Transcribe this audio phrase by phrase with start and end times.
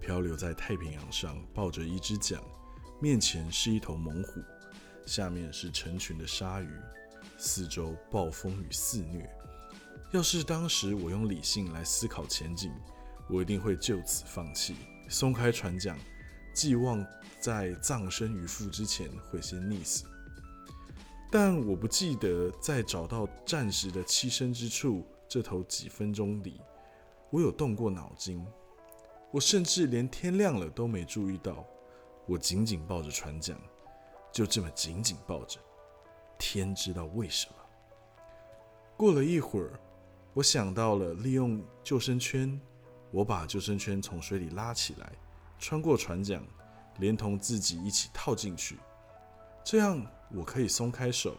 [0.00, 2.42] 漂流在太平洋上，抱着一只桨，
[3.00, 4.40] 面前是一头猛虎，
[5.06, 6.70] 下面是成群的鲨鱼，
[7.36, 9.28] 四周暴风雨肆虐。
[10.12, 12.72] 要是当时我用理性来思考前景，
[13.28, 14.76] 我一定会就此放弃，
[15.08, 15.98] 松开船桨，
[16.54, 17.04] 寄望
[17.40, 20.04] 在葬身鱼腹之前会先溺死。
[21.30, 26.58] 但我不记得在找到暂时的栖身之处这头几分钟里。
[27.30, 28.42] 我有动过脑筋，
[29.30, 31.64] 我甚至连天亮了都没注意到。
[32.26, 33.56] 我紧紧抱着船桨，
[34.30, 35.58] 就这么紧紧抱着。
[36.38, 37.54] 天知道为什么。
[38.96, 39.80] 过了一会儿，
[40.34, 42.60] 我想到了利用救生圈，
[43.10, 45.10] 我把救生圈从水里拉起来，
[45.58, 46.42] 穿过船桨，
[46.98, 48.78] 连同自己一起套进去。
[49.64, 51.34] 这样我可以松开手，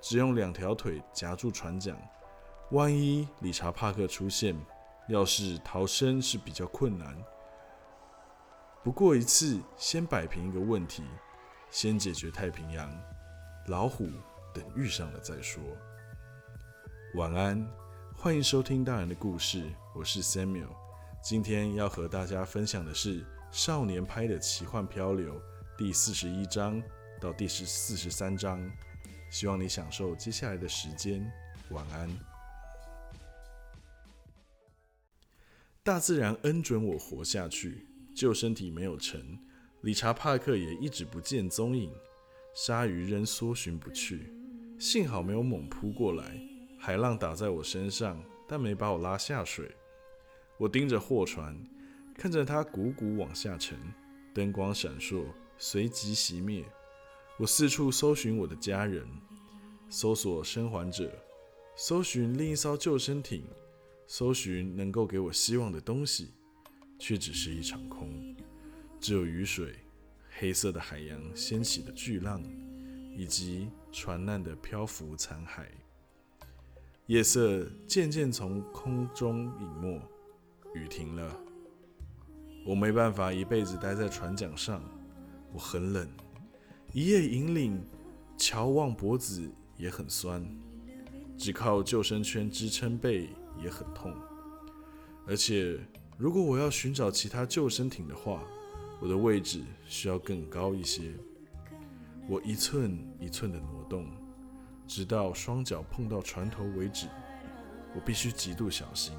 [0.00, 1.96] 只用两条腿夹住船桨。
[2.72, 4.54] 万一理查·帕克出现，
[5.08, 7.16] 要是逃生是比较困难，
[8.82, 11.04] 不过一次先摆平一个问题，
[11.70, 12.92] 先解决太平洋
[13.68, 14.08] 老虎，
[14.52, 15.62] 等遇上了再说。
[17.14, 17.64] 晚安，
[18.16, 20.74] 欢迎收听大人的故事，我是 Samuel。
[21.22, 25.34] 今天要和大家分享的是《少年拍的奇幻漂流》
[25.78, 26.82] 第四十一章
[27.20, 28.60] 到第十四十三章，
[29.30, 31.24] 希望你享受接下来的时间。
[31.70, 32.35] 晚安。
[35.86, 39.38] 大自然恩准我活下去，救生体没有沉，
[39.82, 41.92] 理查·帕克也一直不见踪影，
[42.56, 44.34] 鲨鱼仍搜寻不去。
[44.80, 46.40] 幸好没有猛扑过来，
[46.76, 49.70] 海浪打在我身上，但没把我拉下水。
[50.58, 51.56] 我盯着货船，
[52.16, 53.78] 看着它汩汩往下沉，
[54.34, 55.22] 灯光闪烁，
[55.56, 56.64] 随即熄灭。
[57.38, 59.06] 我四处搜寻我的家人，
[59.88, 61.12] 搜索生还者，
[61.76, 63.44] 搜寻另一艘救生艇。
[64.06, 66.30] 搜寻能够给我希望的东西，
[66.98, 68.34] 却只是一场空。
[69.00, 69.76] 只有雨水、
[70.38, 72.42] 黑色的海洋掀起的巨浪，
[73.16, 75.66] 以及船难的漂浮残骸。
[77.06, 80.00] 夜色渐渐从空中隐没，
[80.74, 81.40] 雨停了。
[82.64, 84.82] 我没办法一辈子待在船桨上，
[85.52, 86.08] 我很冷。
[86.92, 87.80] 一夜引领，
[88.36, 90.44] 瞧望脖子也很酸，
[91.36, 93.28] 只靠救生圈支撑背。
[93.58, 94.14] 也很痛，
[95.26, 95.78] 而且
[96.16, 98.42] 如果我要寻找其他救生艇的话，
[99.00, 101.12] 我的位置需要更高一些。
[102.28, 104.06] 我一寸一寸的挪动，
[104.86, 107.06] 直到双脚碰到船头为止。
[107.94, 109.16] 我必须极度小心。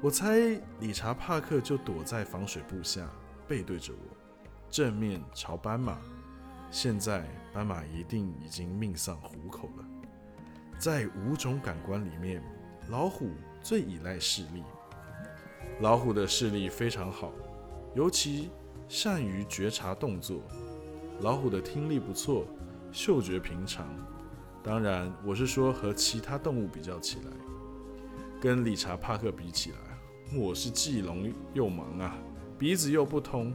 [0.00, 0.38] 我猜
[0.80, 3.08] 理查·帕克就躲在防水布下，
[3.46, 4.16] 背对着我，
[4.70, 5.98] 正面朝斑马。
[6.70, 9.84] 现在斑马一定已经命丧虎口了。
[10.78, 12.42] 在五种感官里面。
[12.88, 13.30] 老虎
[13.62, 14.62] 最依赖视力，
[15.80, 17.32] 老虎的视力非常好，
[17.94, 18.50] 尤其
[18.88, 20.40] 善于觉察动作。
[21.20, 22.44] 老虎的听力不错，
[22.90, 23.86] 嗅觉平常。
[24.62, 27.30] 当然，我是说和其他动物比较起来，
[28.40, 29.78] 跟理查·帕克比起来，
[30.36, 32.18] 我是既聋又盲啊，
[32.58, 33.54] 鼻子又不通。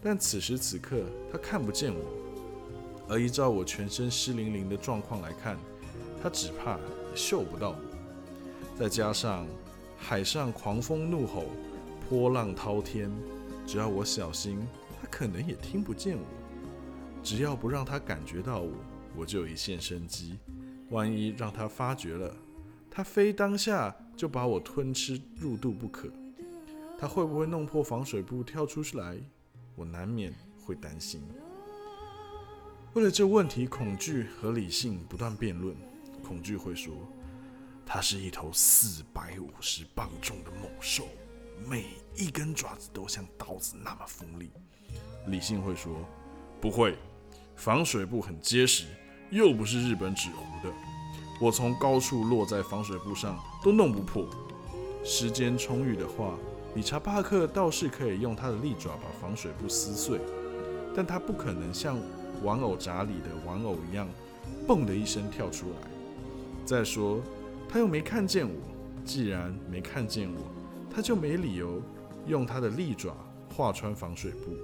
[0.00, 2.00] 但此时此刻，他看不见我，
[3.08, 5.58] 而依照我全身湿淋淋的状况来看，
[6.22, 6.78] 他只怕
[7.14, 7.76] 嗅不到我。
[8.74, 9.46] 再加上
[9.96, 11.44] 海上狂风怒吼，
[12.08, 13.10] 波浪滔天，
[13.66, 14.66] 只要我小心，
[15.00, 16.24] 他可能也听不见我。
[17.22, 18.72] 只要不让他感觉到我，
[19.16, 20.38] 我就有一线生机。
[20.90, 22.34] 万一让他发觉了，
[22.90, 26.08] 他非当下就把我吞吃入肚不可。
[26.98, 29.16] 他会不会弄破防水布跳出来？
[29.76, 30.34] 我难免
[30.64, 31.22] 会担心。
[32.94, 35.76] 为了这问题，恐惧和理性不断辩论。
[36.22, 36.92] 恐惧会说。
[37.84, 41.04] 它是一头四百五十磅重的猛兽，
[41.66, 41.84] 每
[42.16, 44.50] 一根爪子都像刀子那么锋利。
[45.26, 45.92] 理性会说
[46.58, 46.96] ：“不会，
[47.54, 48.86] 防水布很结实，
[49.30, 50.74] 又不是日本纸糊的。
[51.40, 54.26] 我从高处落在防水布上都弄不破。
[55.04, 56.38] 时间充裕的话，
[56.74, 60.18] 理查·帕克倒是可以用他的利爪把防水布撕碎，
[60.96, 61.98] 但他不可能像
[62.42, 64.08] 玩偶闸里的玩偶一样，
[64.66, 65.90] 嘣的一声跳出来。
[66.64, 67.20] 再说。”
[67.72, 68.54] 他又没看见我，
[69.02, 70.42] 既然没看见我，
[70.94, 71.80] 他就没理由
[72.26, 73.16] 用他的利爪
[73.48, 74.54] 划穿防水布。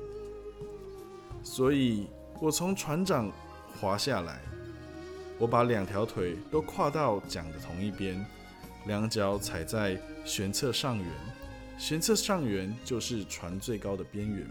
[1.43, 2.07] 所以，
[2.39, 3.33] 我从船长
[3.81, 4.43] 滑下来，
[5.39, 8.23] 我把两条腿都跨到桨的同一边，
[8.87, 11.07] 两脚踩在舷侧上缘，
[11.79, 14.47] 舷侧上缘就是船最高的边缘。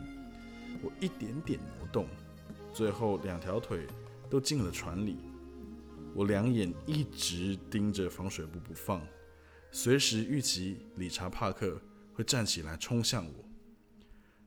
[0.82, 2.08] 我一点点挪动，
[2.74, 3.86] 最后两条腿
[4.32, 5.18] 都进了船里。
[6.14, 9.06] 我两眼一直盯着防水布不放，
[9.72, 11.80] 随时预期理查·帕克
[12.14, 13.46] 会站起来冲向我。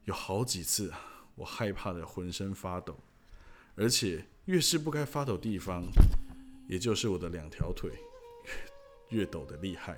[0.05, 0.93] 有好几次，
[1.37, 2.99] 我害怕的浑身发抖，
[3.77, 5.85] 而且越是不该发抖地方，
[6.67, 7.93] 也就是我的两条腿，
[9.11, 9.97] 越抖得厉害。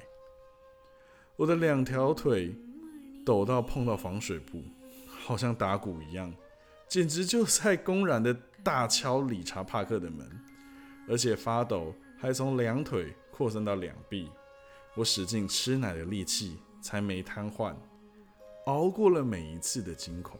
[1.36, 2.54] 我的两条腿
[3.24, 4.62] 抖到碰到防水布，
[5.08, 6.34] 好像打鼓一样，
[6.86, 10.28] 简直就在公然的大敲理查·帕克的门，
[11.08, 14.30] 而且发抖还从两腿扩散到两臂。
[14.94, 17.74] 我使尽吃奶的力气才没瘫痪，
[18.66, 20.38] 熬过了每一次的惊恐。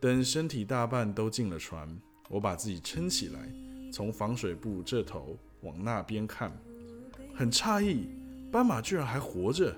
[0.00, 1.86] 等身体大半都进了船，
[2.30, 3.52] 我把自己撑起来，
[3.92, 6.50] 从防水布这头往那边看，
[7.34, 8.08] 很诧异，
[8.50, 9.76] 斑马居然还活着，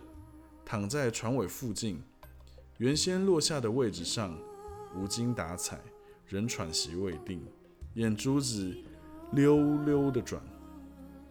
[0.65, 2.01] 躺在船尾附近，
[2.79, 4.39] 原先落下的位置上，
[4.95, 5.81] 无精打采，
[6.27, 7.45] 仍喘息未定，
[7.95, 8.77] 眼珠子
[9.33, 10.43] 溜溜的转。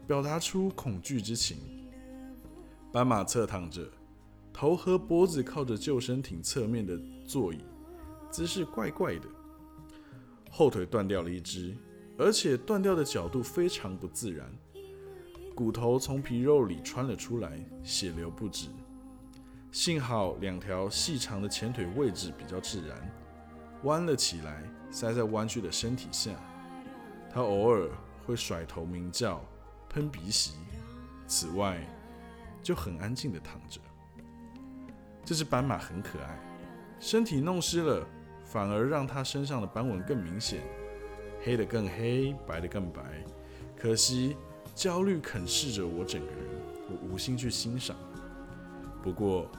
[0.06, 1.58] 表达出恐惧之情。
[2.92, 3.88] 斑马侧躺着，
[4.52, 7.60] 头和脖子靠着救生艇侧面的座椅，
[8.28, 9.28] 姿势怪怪的。
[10.50, 11.76] 后腿断掉了一只，
[12.18, 14.52] 而且断掉的角度非常不自然，
[15.54, 18.66] 骨头从皮肉里穿了出来，血流不止。
[19.70, 22.98] 幸好两条细长的前腿位置比较自然，
[23.84, 26.32] 弯了起来，塞在弯曲的身体下。
[27.32, 27.88] 它偶尔
[28.26, 29.40] 会甩头鸣叫。
[29.92, 30.52] 喷鼻息，
[31.26, 31.84] 此外
[32.62, 33.80] 就很安静的躺着。
[35.24, 36.38] 这只斑马很可爱，
[37.00, 38.06] 身体弄湿了，
[38.44, 40.62] 反而让它身上的斑纹更明显，
[41.42, 43.02] 黑的更黑，白的更白。
[43.76, 44.36] 可惜
[44.76, 46.44] 焦虑啃噬着我整个人，
[46.88, 47.96] 我无心去欣赏。
[49.02, 49.50] 不过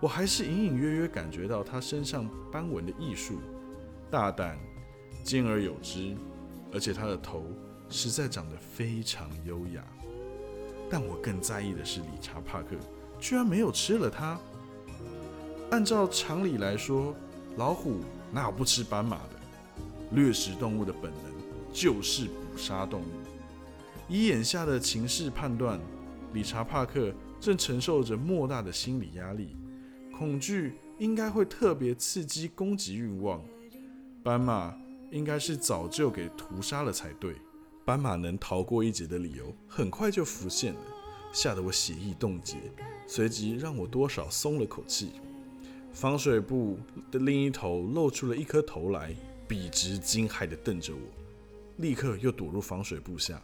[0.00, 3.40] 我还是隐隐约约感觉到它身上斑纹的艺术，
[4.08, 4.56] 大胆，
[5.24, 6.14] 兼而有之，
[6.72, 7.44] 而且它的头。
[7.92, 9.84] 实在长得非常优雅，
[10.88, 12.76] 但我更在意的是理查·帕克
[13.18, 14.38] 居然没有吃了它。
[15.72, 17.12] 按照常理来说，
[17.56, 17.96] 老虎
[18.30, 19.40] 哪有不吃斑马的？
[20.12, 21.32] 掠食动物的本能
[21.72, 23.04] 就是捕杀动物。
[24.08, 25.80] 以眼下的情势判断，
[26.32, 29.56] 理查·帕克正承受着莫大的心理压力，
[30.16, 33.42] 恐惧应该会特别刺激攻击欲望。
[34.22, 34.72] 斑马
[35.10, 37.34] 应该是早就给屠杀了才对。
[37.84, 40.80] 斑马能逃过一劫的理由很快就浮现了，
[41.32, 42.56] 吓得我血液冻结，
[43.06, 45.12] 随即让我多少松了口气。
[45.92, 46.78] 防水布
[47.10, 49.12] 的另一头露出了一颗头来，
[49.48, 51.00] 笔直惊骇地瞪着我，
[51.78, 53.42] 立刻又躲入防水布下。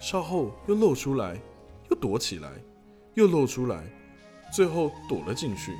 [0.00, 1.40] 稍后又露出来，
[1.90, 2.50] 又躲起来，
[3.14, 3.84] 又露出来，
[4.52, 5.72] 最后躲了进去。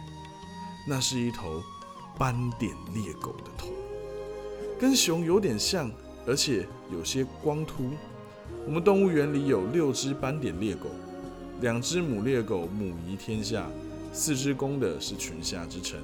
[0.87, 1.61] 那是一头
[2.17, 3.69] 斑点猎狗的头，
[4.85, 5.91] 跟熊有点像。
[6.27, 7.91] 而且有些光秃。
[8.67, 10.89] 我们动物园里有六只斑点猎狗，
[11.63, 13.67] 两只母猎狗母仪天下，
[14.13, 16.01] 四只公的是群下之臣。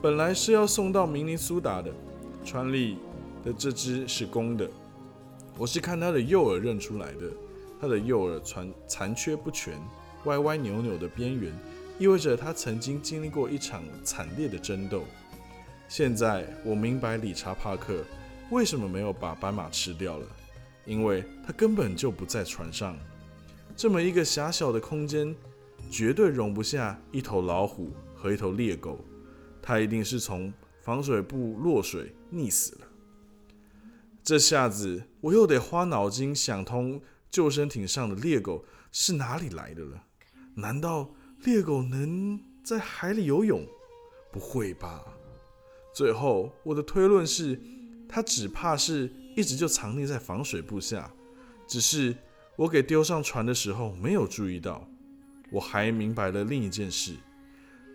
[0.00, 1.90] 本来是要送到明尼苏达的，
[2.44, 2.98] 川利
[3.44, 4.70] 的这只是公的。
[5.56, 7.30] 我是看它的右耳认出来的，
[7.80, 9.74] 它的右耳残残缺不全，
[10.24, 11.50] 歪歪扭扭的边缘，
[11.98, 15.02] 意味着它曾经经历过一场惨烈的争斗。
[15.90, 18.04] 现在我明白理查·帕克。
[18.52, 20.26] 为什么没有把斑马吃掉了？
[20.84, 22.96] 因为它根本就不在船上。
[23.74, 25.34] 这么一个狭小的空间，
[25.90, 29.04] 绝对容不下一头老虎和一头猎狗。
[29.60, 32.86] 它一定是从防水布落水溺死了。
[34.22, 40.04] 这下子我又得花脑筋想通救生艇上的猎狗是哪里来的了。
[40.54, 41.10] 难道
[41.42, 43.66] 猎狗能在海里游泳？
[44.30, 45.02] 不会吧？
[45.92, 47.60] 最后我的推论是。
[48.12, 51.14] 他只怕是一直就藏匿在防水布下，
[51.68, 52.12] 只是
[52.56, 54.84] 我给丢上船的时候没有注意到。
[55.52, 57.14] 我还明白了另一件事：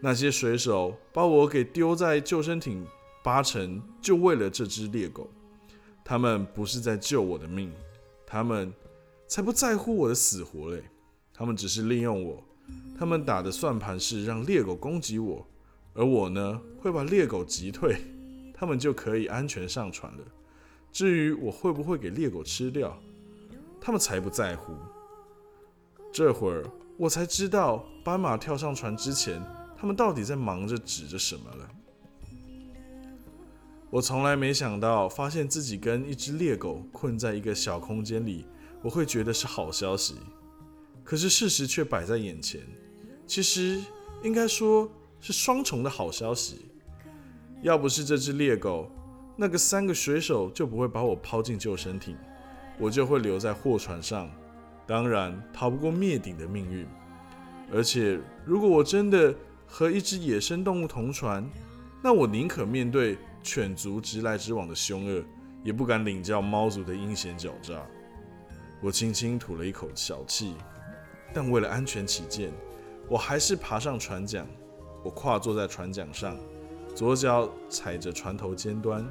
[0.02, 2.88] 那些水手把我给丢在救生艇，
[3.25, 5.30] 八成就为了这只猎狗。
[6.06, 7.70] 他们不是在救我的命，
[8.25, 8.74] 他们
[9.28, 10.82] 才不在乎我的死活嘞。
[11.34, 12.42] 他们只是利用我，
[12.98, 15.46] 他们打的算盘是让猎狗攻击我，
[15.96, 17.98] 而我呢会把猎狗击退。
[18.58, 20.20] 他们就可以安全上船了。
[20.90, 22.98] 至于我会不会给猎狗吃掉，
[23.82, 24.74] 他们才不在乎。
[26.14, 29.44] 这会儿我才知道，斑马跳上船之前，
[29.78, 31.70] 他们到底在忙着指着什么了。
[33.90, 38.46] 我从来没想到，发现自己跟一只猎狗困在一个小空间里，
[38.82, 40.16] 我会觉得是好消息。
[41.04, 42.62] 可是事实却摆在眼前，
[43.28, 43.82] 其实
[44.24, 44.90] 应该说
[45.25, 46.67] 是双重的好消息。
[47.63, 48.91] 要不是这只猎狗，
[49.36, 52.15] 那个三个水手就不会把我抛进救生艇，
[52.77, 54.29] 我就会留在货船上，
[54.86, 56.86] 当然逃不过灭顶的命运。
[57.74, 59.34] 而且，如果我真的
[59.65, 61.44] 和一只野生动物同船，
[62.03, 65.24] 那我宁可面对犬族直来直往的凶恶，
[65.63, 67.84] 也不敢领教猫族的阴险狡诈。
[68.79, 70.53] 我轻轻吐了一口小气，
[71.34, 72.51] 但为了安全起见，
[73.10, 74.46] 我还是爬上船桨。
[75.06, 76.36] 我跨坐在船桨上，
[76.96, 79.06] 左脚踩着船头尖端，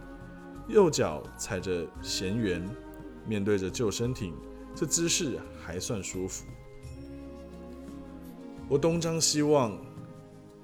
[0.67, 2.69] 右脚踩着舷缘，
[3.25, 4.35] 面对着救生艇，
[4.75, 6.47] 这姿势还算舒服。
[8.69, 9.79] 我东张西望，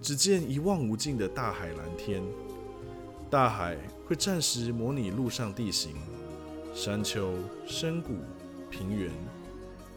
[0.03, 2.21] 只见一望无尽的大海蓝天。
[3.31, 5.95] 大海会暂时模拟陆上地形，
[6.75, 7.33] 山丘、
[7.65, 8.15] 深谷、
[8.69, 9.13] 平原，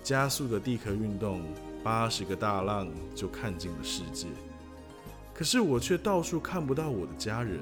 [0.04, 1.42] 加速的地壳运动，
[1.84, 4.28] 八十个大浪就看尽了世界。
[5.34, 7.60] 可是我却到处看不到我的家人。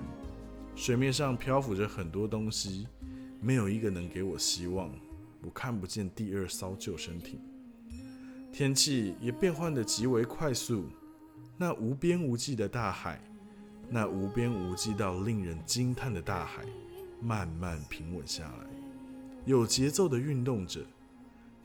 [0.75, 2.87] 水面上漂浮着很多东西，
[3.39, 4.89] 没有一个能给我希望。
[5.43, 7.39] 我看不见第二艘救生艇。
[8.51, 10.85] 天气也变换得极为快速，
[11.57, 13.21] 那无边无际的大海，
[13.89, 16.63] 那无边无际到令人惊叹的大海，
[17.21, 18.67] 慢慢平稳下来，
[19.45, 20.81] 有节奏的运动着。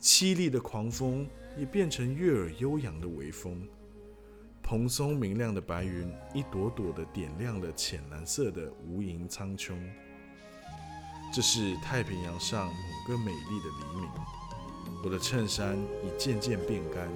[0.00, 3.66] 凄厉的狂风也变成悦耳悠扬的微风。
[4.68, 9.76] 蓬松明亮的白云，一朵朵的点亮了浅蓝色的无垠苍穹。
[11.32, 12.72] 这是太平洋上某
[13.06, 14.10] 个美丽的黎明。
[15.04, 17.08] 我的衬衫已渐渐变干，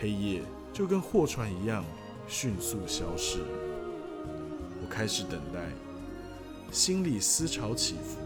[0.00, 1.84] 黑夜就跟货船一样
[2.26, 3.42] 迅速消失。
[4.80, 5.60] 我开始等待，
[6.70, 8.16] 心里思潮起伏。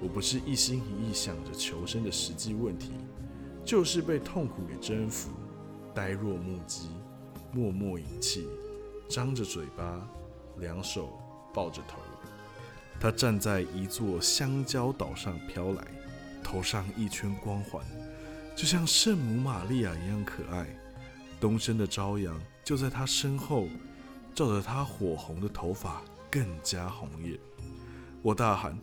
[0.00, 2.90] 我不是一心一意想着求生的实际问题，
[3.64, 5.30] 就是被痛苦给征服，
[5.94, 6.88] 呆若木鸡，
[7.52, 8.48] 默默饮气，
[9.08, 10.08] 张着嘴巴，
[10.58, 11.18] 两手
[11.54, 11.98] 抱着头。
[12.98, 15.86] 他站在一座香蕉岛上飘来。
[16.44, 17.86] 头上一圈光环，
[18.56, 20.66] 就像圣母玛利亚一样可爱。
[21.40, 23.68] 东升的朝阳就在他身后，
[24.34, 27.38] 照着他火红的头发更加红艳。
[28.22, 28.76] 我大喊：“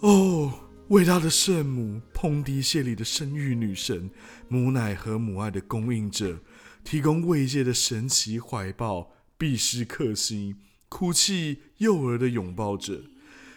[0.00, 0.50] 哦，
[0.88, 4.10] 伟大的圣母，蓬迪谢里的生育女神，
[4.48, 6.38] 母奶和母爱的供应者，
[6.84, 10.56] 提供慰藉的神奇怀抱，必是克星，
[10.88, 13.04] 哭泣幼儿的拥抱者。”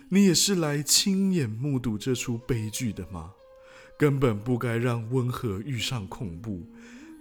[0.09, 3.31] 你也是来亲眼目睹这出悲剧的吗？
[3.97, 6.67] 根本不该让温和遇上恐怖，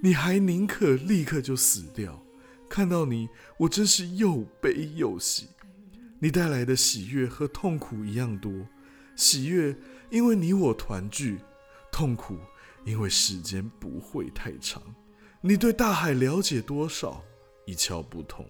[0.03, 2.23] 你还宁可立刻就死掉。
[2.69, 3.31] 看到你，
[3.61, 5.47] 我真是又悲又喜。
[6.19, 8.53] 你带来的喜悦和痛苦一样多，
[9.17, 9.75] 喜悦
[10.11, 11.39] 因为你我团聚，
[11.91, 12.37] 痛苦
[12.85, 14.83] 因为时间不会太长。
[15.45, 17.21] 你对大海了解多少？
[17.67, 18.47] 一窍不通。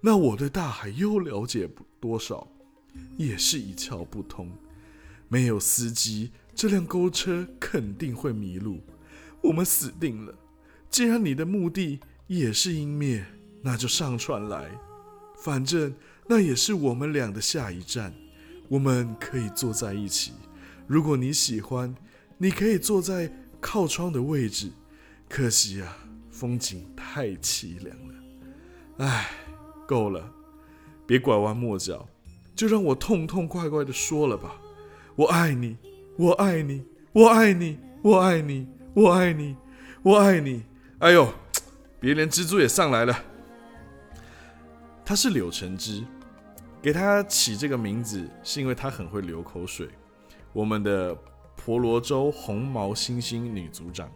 [0.00, 1.68] 那我对大海又了解
[2.00, 2.46] 多少？
[3.16, 4.50] 也是一窍不通，
[5.28, 8.80] 没有司机，这辆钩车肯定会迷路，
[9.42, 10.34] 我们死定了。
[10.90, 13.24] 既然你的目的也是湮灭，
[13.62, 14.70] 那就上船来，
[15.36, 15.94] 反正
[16.26, 18.12] 那也是我们俩的下一站。
[18.68, 20.32] 我们可以坐在一起，
[20.88, 21.94] 如果你喜欢，
[22.38, 24.72] 你可以坐在靠窗的位置。
[25.28, 25.96] 可惜啊，
[26.34, 28.14] 风景太凄凉了。
[28.98, 29.30] 唉，
[29.86, 30.28] 够了，
[31.06, 32.08] 别拐弯抹角。
[32.56, 34.56] 就让我痛痛快快的说了吧，
[35.14, 35.76] 我爱你，
[36.16, 39.56] 我爱你，我爱你，我爱你，我爱你，
[40.02, 40.62] 我爱你。
[40.98, 41.32] 哎呦，
[42.00, 43.16] 别连蜘蛛也上来了。
[45.04, 46.04] 她是柳橙汁，
[46.82, 49.88] 给她起这个名字是因为她很会流口水。
[50.52, 51.16] 我们的
[51.56, 54.10] 婆罗洲红毛猩猩女组长，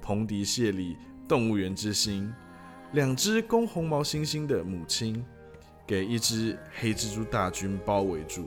[0.00, 0.96] 蓬迪谢里
[1.32, 2.30] 动物园之星，
[2.92, 5.24] 两只公红毛猩猩的母亲。
[5.86, 8.46] 给一只黑蜘蛛大军包围住，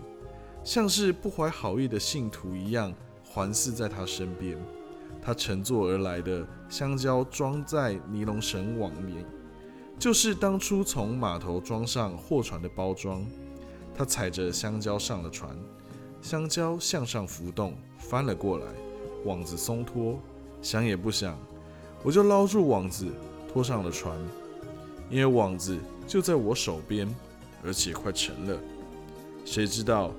[0.64, 4.56] 像是不怀好意的信徒一样环伺在他身边。
[5.20, 9.26] 他乘坐而来的香蕉装在尼龙绳网里，
[9.98, 13.26] 就是当初从码头装上货船的包装。
[13.96, 15.58] 他踩着香蕉上了船，
[16.22, 18.66] 香蕉向上浮动，翻了过来，
[19.26, 20.20] 网子松脱，
[20.62, 21.36] 想也不想，
[22.06, 23.08] 我就捞住网子，
[23.52, 24.16] 拖上了船，
[25.10, 25.76] 因为网子
[26.08, 27.14] 就在我手边。
[27.64, 28.62] 而且快沉了，
[29.44, 30.14] 谁知道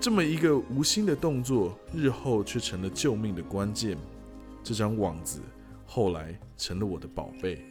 [0.00, 3.98] 这么一个无心的动作，日后却成了救命的关键。
[4.64, 5.42] 这张网子
[5.84, 7.62] 后来成了我的宝贝。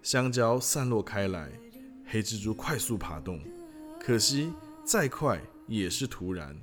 [0.00, 1.50] 香蕉散落开来，
[2.06, 3.40] 黑蜘蛛快速爬动，
[3.98, 4.52] 可惜
[4.84, 6.56] 再快也是突然。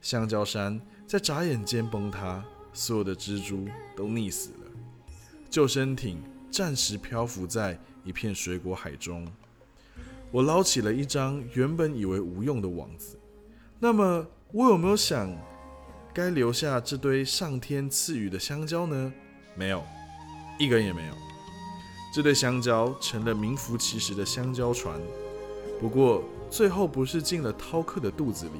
[0.00, 4.63] 香蕉山在眨眼间崩塌，所有的蜘蛛都溺死了。
[5.54, 6.20] 救生艇
[6.50, 9.24] 暂时漂浮在一片水果海中。
[10.32, 13.16] 我捞起了一张原本以为无用的网子，
[13.78, 15.32] 那么我有没有想
[16.12, 19.12] 该留下这堆上天赐予的香蕉呢？
[19.54, 19.80] 没有，
[20.58, 21.14] 一根也没有。
[22.12, 25.00] 这对香蕉成了名副其实的香蕉船。
[25.80, 28.58] 不过最后不是进了饕客的肚子里，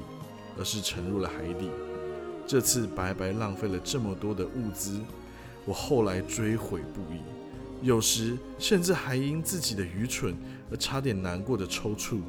[0.57, 1.69] 而是沉入了海底。
[2.47, 5.01] 这次白白浪费了这么多的物资，
[5.65, 7.19] 我后来追悔不已，
[7.81, 10.35] 有时甚至还因自己的愚蠢
[10.71, 12.21] 而差点难过的抽搐。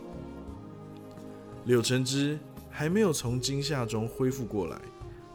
[1.66, 2.38] 柳橙汁
[2.70, 4.80] 还没有从惊吓中恢复过来，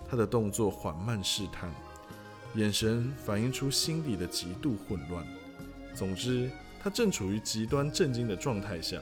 [0.09, 1.69] 他的动作缓慢试探，
[2.55, 5.25] 眼神反映出心底的极度混乱。
[5.93, 6.49] 总之，
[6.81, 9.01] 他正处于极端震惊的状态下。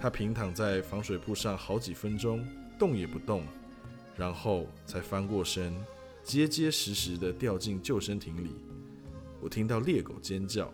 [0.00, 2.46] 他平躺在防水布上好几分钟，
[2.78, 3.42] 动也不动，
[4.16, 5.74] 然后才翻过身，
[6.24, 8.56] 结结实实的掉进救生艇里。
[9.40, 10.72] 我听到猎狗尖叫。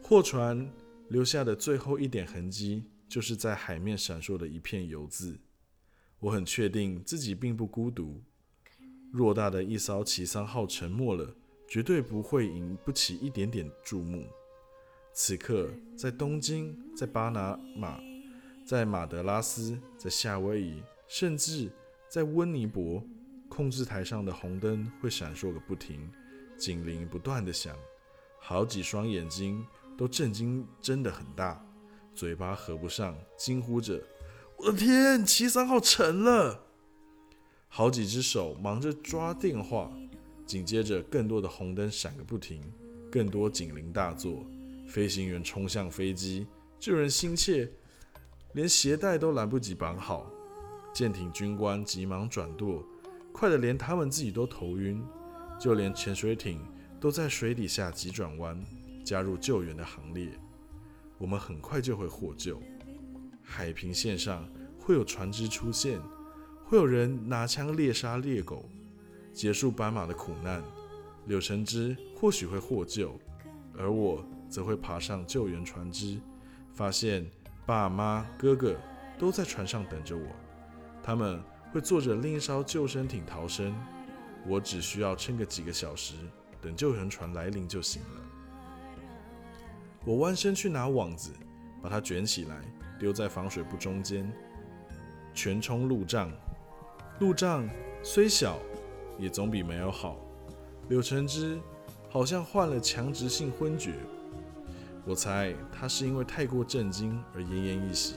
[0.00, 0.66] 货船
[1.08, 2.84] 留下的最后一点痕迹。
[3.10, 5.36] 就是在海面闪烁的一片油渍，
[6.20, 8.22] 我很确定自己并不孤独。
[9.12, 11.34] 偌大的一艘奇桑号沉没了，
[11.66, 14.24] 绝对不会引不起一点点注目。
[15.12, 18.00] 此刻，在东京，在巴拿马，
[18.64, 21.68] 在马德拉斯，在夏威夷，甚至
[22.08, 23.02] 在温尼伯，
[23.50, 26.10] 控制台上的红灯会闪烁个不停，
[26.56, 27.76] 警铃不断的响，
[28.38, 29.62] 好几双眼睛
[29.98, 31.62] 都震惊，真的很大。
[32.14, 34.02] 嘴巴合不上，惊呼着
[34.56, 36.64] ：“我的天，七三号沉了！”
[37.68, 39.92] 好几只手忙着抓电话，
[40.46, 42.62] 紧接着更多的红灯闪个不停，
[43.10, 44.46] 更多警铃大作，
[44.88, 46.46] 飞行员冲向飞机，
[46.78, 47.70] 救人心切，
[48.54, 50.30] 连鞋带都来不及绑好。
[50.92, 52.84] 舰艇军官急忙转舵，
[53.32, 55.02] 快得连他们自己都头晕，
[55.58, 56.60] 就连潜水艇
[57.00, 58.62] 都在水底下急转弯，
[59.04, 60.28] 加入救援的行列。
[61.18, 62.60] 我们很快就会获救。
[63.42, 66.00] 海平线上会有船只出现，
[66.64, 68.68] 会有人拿枪猎杀猎狗，
[69.32, 70.62] 结束斑马的苦难。
[71.26, 73.18] 柳橙汁或许会获救，
[73.76, 76.20] 而我则会爬上救援船只，
[76.72, 77.26] 发现
[77.66, 78.74] 爸妈、哥哥
[79.18, 80.26] 都在船上等着我。
[81.02, 83.74] 他们会坐着另一艘救生艇逃生，
[84.46, 86.14] 我只需要撑个几个小时，
[86.60, 88.20] 等救援船来临就行了。
[90.04, 91.30] 我弯身去拿网子，
[91.82, 92.56] 把它卷起来，
[92.98, 94.32] 丢在防水布中间，
[95.34, 96.30] 全冲路障。
[97.20, 97.68] 路障
[98.02, 98.58] 虽小，
[99.18, 100.16] 也总比没有好。
[100.88, 101.60] 柳橙汁
[102.08, 103.94] 好像患了强直性昏厥，
[105.04, 108.14] 我猜他是因为太过震惊而奄奄一息。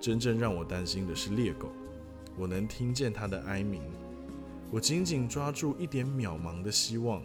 [0.00, 1.70] 真正让我担心的是猎狗，
[2.40, 3.82] 我能听见它的哀鸣。
[4.70, 7.20] 我紧紧抓住一点渺茫的希望，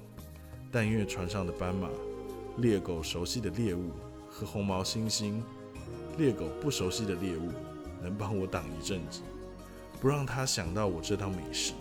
[0.69, 1.88] 但因为船上的斑马。
[2.58, 3.91] 猎狗熟悉的猎物
[4.30, 5.41] 和红毛猩猩，
[6.17, 7.49] 猎狗不熟悉的猎物
[8.01, 9.21] 能帮我挡一阵子，
[10.01, 11.73] 不让它想到我这道美食。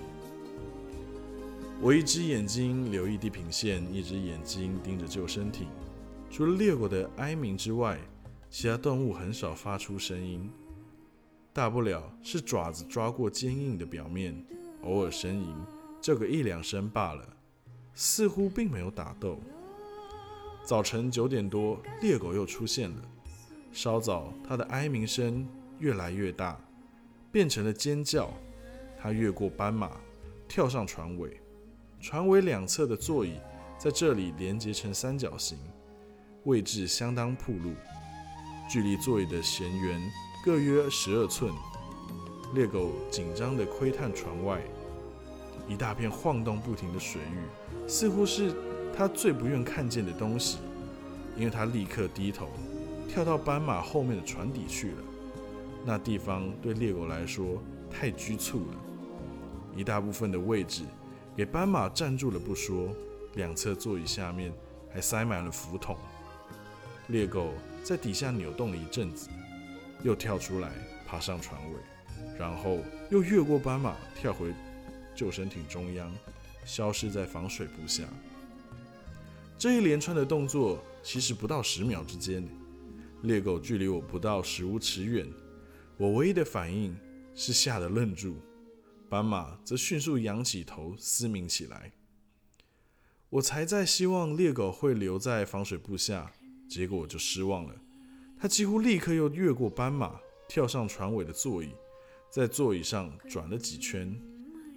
[1.81, 5.67] 我一只眼睛留意地平线，一只眼睛盯着救生艇。
[6.31, 7.99] 除了猎狗的哀鸣之外，
[8.49, 10.49] 其他动物很少发出声音，
[11.55, 14.35] 大不了是爪子抓过坚硬的表面，
[14.83, 15.55] 偶尔呻吟，
[16.01, 17.25] 叫个一两声罢了，
[17.95, 19.39] 似乎并没有打斗。
[20.65, 22.97] 早晨九点多，猎狗又出现了。
[23.73, 25.47] 稍早，它的哀鸣声
[25.79, 26.59] 越来越大，
[27.31, 28.29] 变成了尖叫。
[28.99, 29.93] 它越过斑马，
[30.49, 31.41] 跳上船尾。
[32.01, 33.35] 船尾两侧的座椅
[33.79, 35.57] 在这里连接成三角形，
[36.47, 37.75] 位置相当铺路，
[38.69, 40.03] 距离座椅的舷缘
[40.45, 41.51] 各约十二寸。
[42.53, 44.61] 猎狗紧张地窥探船外，
[45.67, 48.55] 一大片晃动不停的水域，似乎是。
[48.97, 50.59] 他最不愿看见的东西，
[51.37, 52.49] 因为他立刻低头，
[53.09, 54.99] 跳到斑马后面的船底去了。
[55.85, 58.77] 那地方对猎狗来说太拘促了，
[59.75, 60.85] 一大部分的位置
[61.35, 62.89] 给斑马占住了不说，
[63.33, 64.53] 两侧座椅下面
[64.93, 65.97] 还塞满了浮筒。
[67.09, 67.49] 猎狗
[67.83, 69.29] 在底下扭动了一阵子，
[70.05, 70.71] 又跳出来，
[71.07, 72.79] 爬上船尾，然后
[73.11, 74.53] 又越过斑马，跳回
[75.17, 76.15] 救生艇中央，
[76.67, 78.05] 消失在防水布下。
[79.59, 82.47] 这一连串的动作其实不到十秒之间，
[83.23, 85.27] 猎狗距离我不到十五尺远。
[85.97, 86.95] 我唯一的反应
[87.35, 88.37] 是吓得愣住，
[89.09, 91.93] 斑马则迅速仰起头嘶鸣起来。
[93.31, 96.31] 我才在希望猎狗会留在防水布下，
[96.69, 97.75] 结果我就失望了。
[98.45, 101.71] 他几乎立刻又越过斑马，跳上船尾的座椅，
[102.29, 104.15] 在座椅上转了几圈，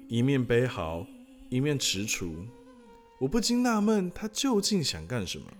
[0.07, 1.05] 一面背好，
[1.49, 2.47] 一面踟蹰。
[3.19, 5.51] 我不禁纳闷，他究竟想干什么？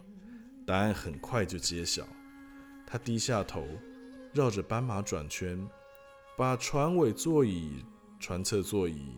[0.66, 2.08] 答案很快就揭晓。
[2.86, 3.68] 他低下头，
[4.34, 5.68] 绕着斑马转圈，
[6.38, 7.84] 把船尾座椅、
[8.22, 9.18] 船侧座椅，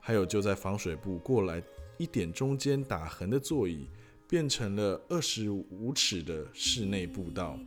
[0.00, 1.62] 还有就在防水布过来
[1.98, 3.86] 一点中间打横的座椅，
[4.26, 7.58] 变成了二十五尺的室内步道。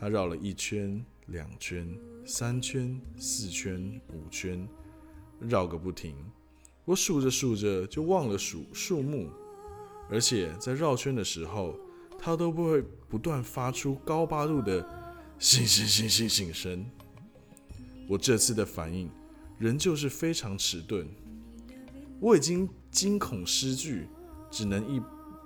[0.00, 4.66] 它绕了一圈、两圈、三圈、四圈、五圈，
[5.38, 6.16] 绕个不停。
[6.86, 9.28] 我数着数着就忘了数数目，
[10.08, 11.78] 而且在绕圈的时候，
[12.18, 14.82] 它都不会不断发出高八度的
[15.38, 16.86] “醒醒醒醒醒”声。
[18.08, 19.10] 我这次的反应
[19.58, 21.06] 仍旧是非常迟钝，
[22.18, 24.08] 我已经惊恐失据，
[24.50, 24.98] 只能一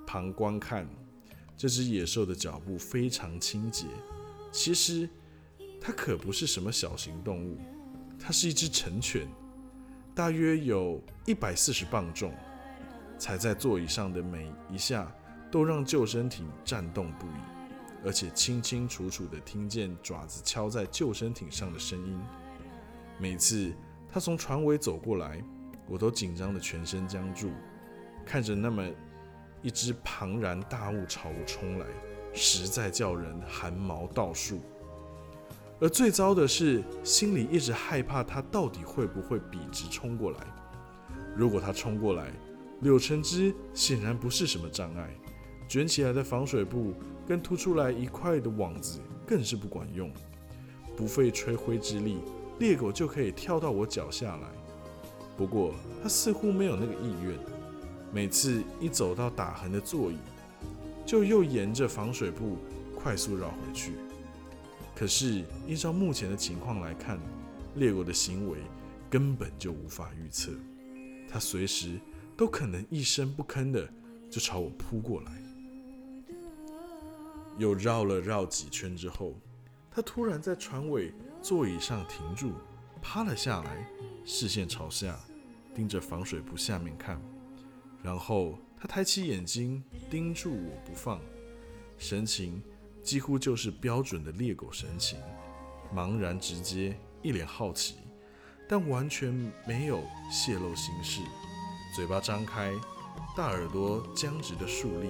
[0.07, 0.87] 旁观看。
[1.57, 3.85] 这只野兽的脚步非常清洁，
[4.55, 5.07] 其实
[5.81, 7.57] 它可不是什么小型动物，
[8.17, 9.27] 它是一只成犬，
[10.15, 12.33] 大约有一百四十磅重，
[13.17, 15.13] 踩在座椅上的每一下
[15.51, 22.17] 都让救生艇颤动不已，而且清清楚楚地听见爪子敲在救生艇上的声音。
[23.19, 23.73] 每次
[24.09, 25.43] 它从船尾走过来，
[25.85, 27.51] 我都紧张的全身僵住，
[28.25, 28.89] 看着那么
[29.61, 31.85] 一只庞然大物朝我冲来，
[32.35, 34.59] 实在叫人寒毛倒竖。
[35.79, 40.37] 而最糟的是，心里一直害怕他到底会不会笔直冲过来。
[41.35, 42.31] 如果他冲过来，
[42.81, 45.09] 柳橙汁显然不是什么障碍，
[45.67, 46.93] 卷起来的防水布
[47.27, 50.11] 跟凸出来一块的网子更是不管用，
[50.95, 52.19] 不费吹灰之力。
[52.59, 54.47] 猎狗就可以跳到我脚下来，
[55.35, 57.37] 不过它似乎没有那个意愿。
[58.13, 60.15] 每次一走到打横的座椅，
[61.05, 62.57] 就又沿着防水布
[62.95, 63.93] 快速绕回去。
[64.95, 67.19] 可是依照目前的情况来看，
[67.75, 68.59] 猎狗的行为
[69.09, 70.51] 根本就无法预测，
[71.29, 71.99] 它随时
[72.35, 73.87] 都可能一声不吭的
[74.29, 75.31] 就朝我扑过来。
[77.57, 79.33] 又绕了绕几圈之后，
[79.91, 81.13] 它突然在船尾。
[81.41, 82.53] 座椅上停住，
[83.03, 83.87] 趴了下来，
[84.25, 85.15] 视线朝下，
[85.75, 87.21] 盯着防水布下面看。
[88.01, 91.19] 然后他抬起眼睛，盯住我不放，
[91.97, 92.61] 神情
[93.01, 95.19] 几乎就是标准的猎狗神情，
[95.93, 97.95] 茫然直接，一脸好奇，
[98.67, 99.33] 但完全
[99.67, 101.21] 没有泄露心事。
[101.95, 102.73] 嘴巴张开，
[103.35, 105.09] 大耳朵僵直的竖立，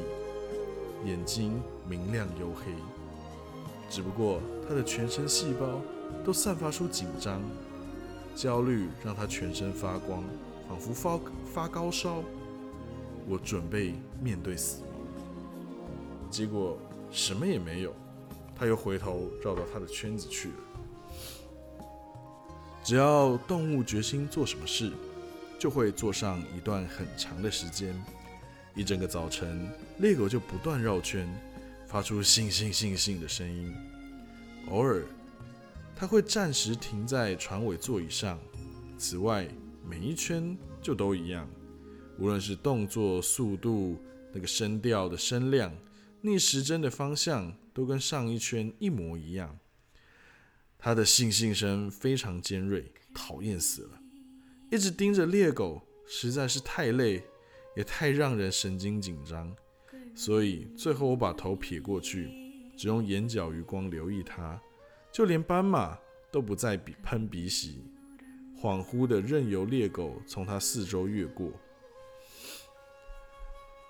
[1.09, 2.71] 眼睛明亮黝黑。
[3.89, 5.81] 只不过他的全身细胞。
[6.23, 7.41] 都散发出紧张、
[8.35, 10.23] 焦虑，让他全身发光，
[10.67, 12.23] 仿佛发发高烧。
[13.27, 14.89] 我准备面对死亡，
[16.29, 16.77] 结果
[17.11, 17.93] 什么也没有。
[18.57, 20.55] 他又回头绕到他的圈子去了。
[22.83, 24.93] 只要动物决心做什么事，
[25.59, 27.93] 就会做上一段很长的时间。
[28.75, 31.27] 一整个早晨，猎狗就不断绕圈，
[31.87, 33.75] 发出“信信信信”的声音，
[34.69, 35.03] 偶尔。
[35.95, 38.37] 它会暂时停在船尾座椅上。
[38.97, 39.47] 此外，
[39.85, 41.47] 每一圈就都一样，
[42.17, 43.97] 无论是动作速度、
[44.33, 45.75] 那个声调的声量、
[46.21, 49.57] 逆时针的方向，都跟上一圈一模一样。
[50.77, 53.99] 它的信信声非常尖锐，讨厌死了。
[54.71, 57.23] 一直盯着猎狗实在是太累，
[57.75, 59.55] 也太让人神经紧张。
[60.13, 62.29] 所以最后我把头撇过去，
[62.77, 64.59] 只用眼角余光留意它。
[65.11, 65.97] 就连斑马
[66.31, 67.83] 都不再比喷鼻息，
[68.61, 71.51] 恍惚的任由猎狗从它四周越过。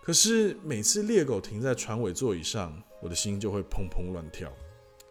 [0.05, 4.53] 可是每次猎狗停在船尾座椅上，我的心就会砰砰乱跳。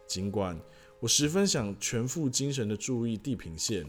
[0.06, 0.56] 尽管
[1.00, 3.84] 我十分想全副精神的注意地平线，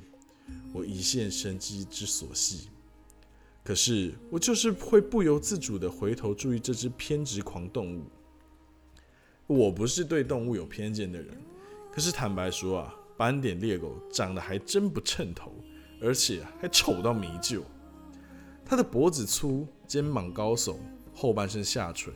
[0.73, 2.69] 我一线生机之所系，
[3.63, 8.01] 可是我就是会不由自主的回头注意这只偏执狂动物。
[9.45, 11.37] 我不是对动物有偏见的人。
[11.91, 15.53] 可是坦白说啊，斑点猎狗长得还真不称头，
[16.01, 17.63] 而且还丑到没救。
[18.65, 20.77] 它的脖子粗，肩膀高耸，
[21.15, 22.13] 后半身下垂，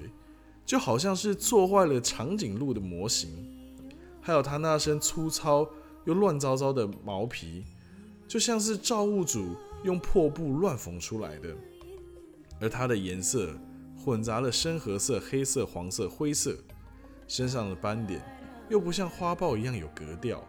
[0.65, 3.57] 就好像是做坏了长颈鹿的模型。
[4.21, 5.67] 还有它那身粗糙
[6.05, 7.63] 又乱糟糟的毛皮，
[8.27, 11.55] 就像是造物主用破布乱缝出来的。
[12.59, 13.57] 而它的颜色
[13.97, 16.55] 混杂了深褐色、黑色、黄色、灰色，
[17.27, 18.21] 身上的斑点。
[18.69, 20.45] 又不像花豹一样有格调，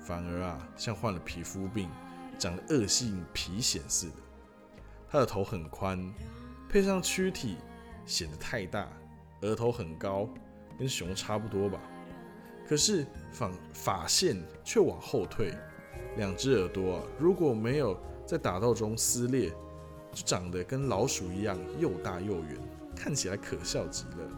[0.00, 1.88] 反而啊像患了皮肤病、
[2.36, 4.16] 长了恶性皮癣似的。
[5.08, 6.12] 它的头很宽，
[6.68, 7.58] 配上躯体
[8.06, 8.88] 显得太大，
[9.42, 10.28] 额头很高，
[10.78, 11.80] 跟熊差不多吧。
[12.68, 15.52] 可是发发线却往后退，
[16.16, 19.50] 两只耳朵啊如果没有在打斗中撕裂，
[20.12, 22.56] 就长得跟老鼠一样又大又圆，
[22.94, 24.28] 看起来可笑极了。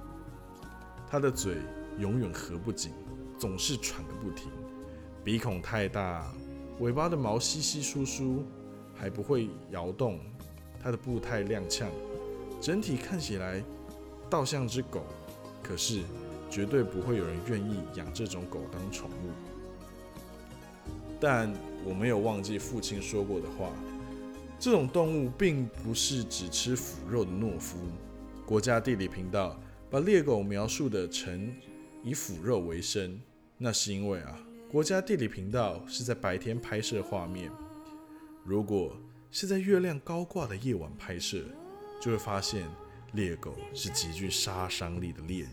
[1.09, 1.57] 它的嘴
[1.99, 2.93] 永远合不紧。
[3.39, 4.53] 总是喘个不停，
[5.25, 6.33] 鼻孔太大，
[6.79, 8.45] 尾巴的毛稀稀疏疏，
[8.95, 10.21] 还不会摇动。
[10.81, 11.87] 它的步态踉跄，
[12.63, 13.61] 整体看起来
[14.31, 15.05] 倒像只狗，
[15.65, 16.03] 可是
[16.49, 19.33] 绝对不会有人愿意养这种狗当宠物。
[21.21, 21.53] 但
[21.85, 23.73] 我没有忘记父亲说过的话，
[24.61, 27.79] 这种动物并不是只吃腐肉的懦夫。
[28.47, 29.59] 国家地理频道
[29.91, 31.53] 把猎狗描述的成
[32.05, 33.21] 以腐肉为生，
[33.59, 34.39] 那是因为啊，
[34.71, 37.51] 国家地理频道是在白天拍摄画面，
[38.45, 38.97] 如果
[39.33, 41.43] 是在月亮高挂的夜晚拍摄，
[42.03, 42.69] 就会发现
[43.13, 45.53] 猎狗是极具杀伤力的猎人。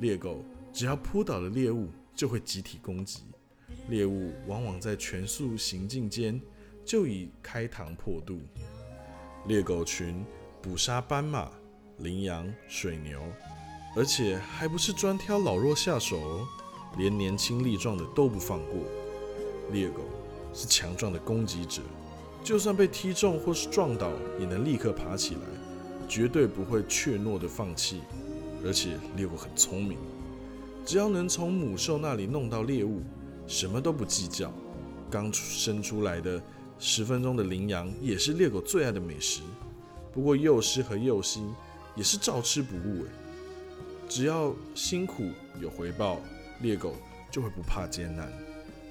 [0.00, 3.20] 猎狗只要扑倒了猎物，就会集体攻击。
[3.88, 6.40] 猎物往往在全速行进间
[6.84, 8.40] 就已开膛破肚。
[9.46, 10.24] 猎狗群
[10.60, 11.48] 捕杀斑马、
[11.98, 13.22] 羚羊、水牛，
[13.94, 16.48] 而且还不是专挑老弱下手哦，
[16.98, 18.74] 连年轻力壮的都不放过。
[19.70, 20.02] 猎狗
[20.52, 21.80] 是强壮的攻击者，
[22.44, 25.40] 就算被踢中或是撞倒，也能立刻爬起来，
[26.06, 28.02] 绝对不会怯懦的放弃。
[28.66, 29.98] 而且猎狗很聪明，
[30.84, 33.00] 只要能从母兽那里弄到猎物。
[33.46, 34.50] 什么都不计较，
[35.10, 36.40] 刚生出来的
[36.78, 39.42] 十分钟的羚羊也是猎狗最爱的美食。
[40.14, 41.42] 不过幼狮和幼蜥
[41.94, 43.08] 也是照吃不误诶。
[44.08, 45.24] 只要辛苦
[45.60, 46.20] 有回报，
[46.62, 46.94] 猎狗
[47.30, 48.32] 就会不怕艰难。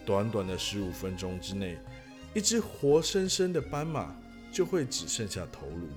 [0.05, 1.77] 短短的十五分钟之内，
[2.33, 4.15] 一只活生生的斑马
[4.51, 5.87] 就会只剩下头颅，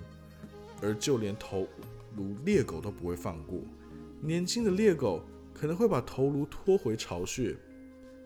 [0.82, 1.66] 而就连头
[2.16, 3.60] 颅猎狗都不会放过。
[4.20, 5.22] 年轻的猎狗
[5.54, 7.56] 可能会把头颅拖回巢穴。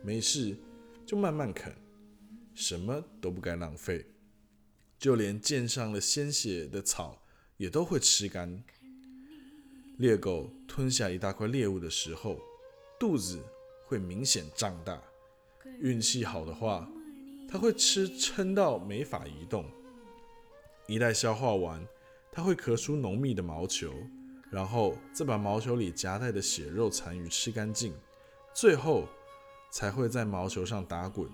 [0.02, 0.56] 没事，
[1.04, 1.72] 就慢慢啃，
[2.54, 4.06] 什么都不该浪费，
[4.98, 7.22] 就连溅上了鲜血的草
[7.58, 8.62] 也都会吃干。
[9.98, 12.40] 猎狗吞下一大块猎物的时候，
[12.98, 13.38] 肚子
[13.84, 15.02] 会明显胀大，
[15.80, 16.90] 运气好的话，
[17.50, 19.64] 它会吃撑到没法移动。
[20.86, 21.84] 一旦消化完，
[22.30, 23.92] 它会咳出浓密的毛球，
[24.50, 27.92] 然后再把毛球里夹带的血肉残余吃干净，
[28.54, 29.06] 最后。
[29.72, 31.30] 才会在毛球上打滚。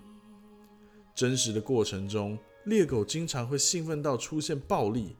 [1.15, 5.17] 真实的过程中，猎狗经常会兴奋到出现暴力，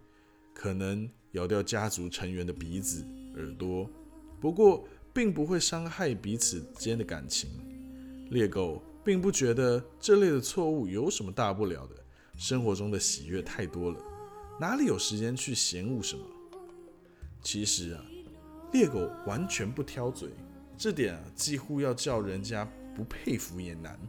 [0.53, 3.07] 可能咬掉家族成员的鼻子、
[3.37, 3.89] 耳朵，
[4.39, 7.49] 不过并不会伤害彼此间的感情。
[8.29, 11.95] 猎狗并不觉得这类的错误有什么大不了的，
[12.37, 13.99] 生活中的喜悦太多了，
[14.61, 16.25] 哪里有时间去嫌恶什么？
[17.41, 18.05] 其实啊，
[18.73, 20.31] 猎狗完全不挑嘴，
[20.77, 22.69] 这点啊几乎要叫人家。
[22.97, 24.01] 不佩服也难。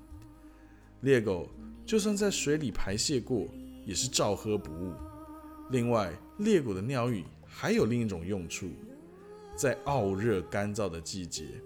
[1.01, 1.49] 猎狗
[1.85, 3.45] 就算在水里排泄过，
[3.85, 4.93] 也是照喝不误。
[5.71, 8.69] 另外，猎狗的尿液还有另一种用处，
[9.57, 11.61] 在傲热干燥的季节，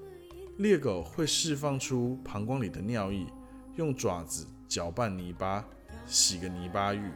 [0.62, 3.26] 猎狗会释放出膀胱里的尿液，
[3.78, 5.65] 用爪子搅拌泥巴，
[6.06, 7.10] 洗个泥巴浴。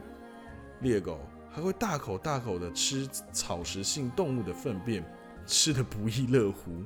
[0.80, 5.04] 猎狗还会大口大口的吃草食性动物的粪便，
[5.46, 6.84] 吃的不亦乐乎。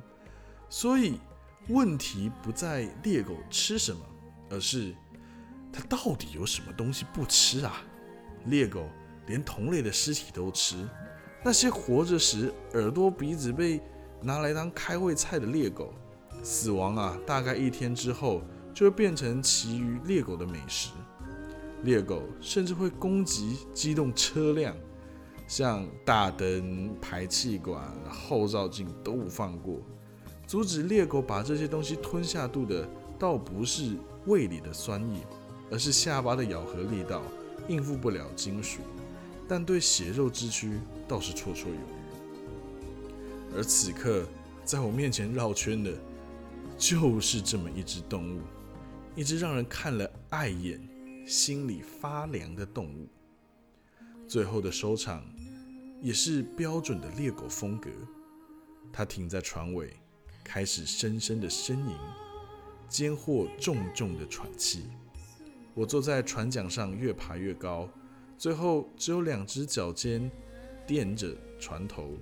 [0.69, 1.19] 所以。
[1.67, 4.01] 问题不在猎狗吃什么，
[4.49, 4.95] 而是
[5.71, 7.83] 它到底有什么东西不吃啊？
[8.45, 8.89] 猎狗
[9.27, 10.89] 连同类的尸体都吃，
[11.45, 13.79] 那些活着时耳朵鼻子被
[14.23, 15.93] 拿来当开胃菜的猎狗，
[16.43, 18.41] 死亡啊，大概一天之后
[18.73, 20.91] 就会变成其余猎狗的美食。
[21.83, 24.75] 猎狗甚至会攻击机动车辆，
[25.47, 29.79] 像大灯、排气管、后照镜都不放过。
[30.45, 35.25] 阻止猎狗把这些东西吞下肚的，倒不是胃里的酸液，
[35.71, 37.23] 而是下巴的咬合力道
[37.67, 38.81] 应付不了金属，
[39.47, 43.55] 但对血肉之躯倒是绰绰有余。
[43.55, 44.23] 而此刻
[44.63, 45.91] 在我面前绕圈的，
[46.81, 48.41] 就是这么一只动物，
[49.15, 50.81] 一只让人看了碍眼、
[51.27, 53.07] 心里发凉的动物。
[54.27, 55.23] 最后的收场
[56.01, 57.91] 也是标准的猎狗风格，
[58.91, 59.93] 它停在船尾。
[60.43, 61.95] 开始深深的呻吟，
[62.89, 64.85] 间或重重的喘气。
[65.75, 67.87] 我坐在船桨上，越爬越高，
[68.39, 70.29] 最后只有两只脚尖
[70.87, 72.17] 垫着船头。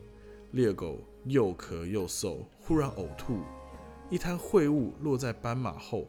[0.51, 3.39] 猎狗又咳又嗽，忽然呕吐，
[4.09, 6.07] 一滩秽物落在斑马后。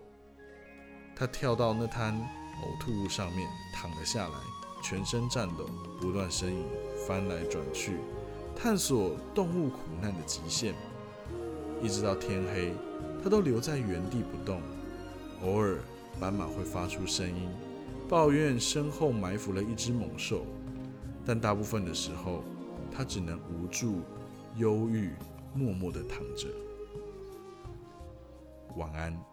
[1.15, 2.15] 它跳到那滩
[2.63, 4.35] 呕吐物上面，躺了下来，
[4.83, 5.69] 全身颤抖，
[6.01, 6.65] 不断呻吟，
[7.07, 7.99] 翻来转去，
[8.57, 10.75] 探索动物苦难的极限。
[11.83, 12.73] 一直到天黑，
[13.23, 14.63] 它都留在原地不动。
[15.43, 15.79] 偶尔，
[16.19, 17.51] 斑马会发出声音，
[18.09, 20.47] 抱怨身后埋伏了一只猛兽，
[21.27, 22.43] 但大部分的时候，
[22.91, 24.01] 它只能无助、
[24.57, 25.11] 忧郁、
[25.55, 26.49] 默默地躺着。
[28.77, 29.30] 晚安。